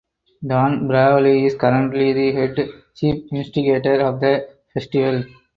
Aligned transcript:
Dan 0.43 0.87
Brawley 0.87 1.45
is 1.45 1.53
currently 1.53 2.11
the 2.11 2.31
head 2.31 2.55
("chief 2.95 3.31
instigator") 3.31 4.01
of 4.01 4.19
the 4.19 4.49
festival. 4.73 5.25